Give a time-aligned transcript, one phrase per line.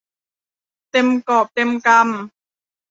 [0.91, 1.99] เต็มกอบเต็มกำ